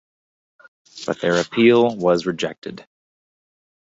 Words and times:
But 1.05 1.21
their 1.21 1.35
appeal 1.39 1.95
was 1.95 2.25
rejected. 2.25 2.87